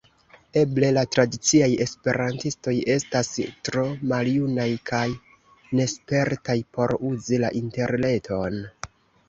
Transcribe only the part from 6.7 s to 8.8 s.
por uzi la interreton.